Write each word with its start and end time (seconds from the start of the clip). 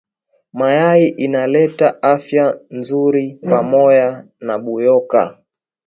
Mayayi 0.57 1.07
inaleta 1.25 1.87
afya 2.13 2.45
nzuri 2.77 3.23
pamoya 3.49 4.07
na 4.45 4.55
buyoka 4.63 5.21